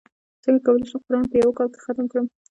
څنګه 0.43 0.61
کولی 0.65 0.85
شم 0.89 1.01
قران 1.07 1.23
په 1.31 1.35
یوه 1.41 1.53
کال 1.57 1.69
کې 1.73 1.79
ختم 1.85 2.05
کړم 2.11 2.25